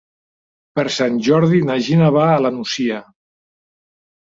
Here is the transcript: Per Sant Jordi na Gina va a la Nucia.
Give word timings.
Per 0.79 0.85
Sant 0.95 1.19
Jordi 1.27 1.61
na 1.69 1.77
Gina 1.89 2.09
va 2.17 2.25
a 2.33 2.41
la 2.47 2.55
Nucia. 2.59 3.01